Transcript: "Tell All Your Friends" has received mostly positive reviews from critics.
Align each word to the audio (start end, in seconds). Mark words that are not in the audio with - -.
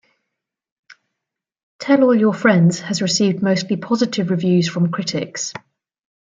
"Tell 1.77 2.01
All 2.01 2.15
Your 2.15 2.33
Friends" 2.33 2.79
has 2.79 3.03
received 3.03 3.43
mostly 3.43 3.77
positive 3.77 4.31
reviews 4.31 4.67
from 4.67 4.91
critics. 4.91 5.53